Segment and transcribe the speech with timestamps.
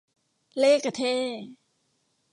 [0.57, 1.39] เล่ห์กระเท่ห์